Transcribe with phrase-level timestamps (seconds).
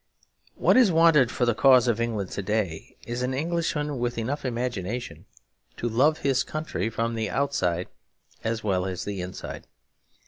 [0.55, 4.45] What is wanted for the cause of England to day is an Englishman with enough
[4.45, 5.25] imagination
[5.77, 7.87] to love his country from the outside
[8.43, 9.67] as well as the inside.